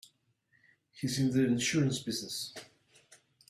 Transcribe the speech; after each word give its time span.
He's 0.93 1.19
in 1.19 1.29
the 1.31 1.45
insurance 1.45 1.99
business. 1.99 2.55